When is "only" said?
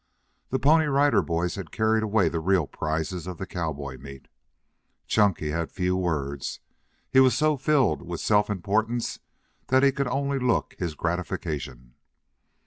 10.07-10.39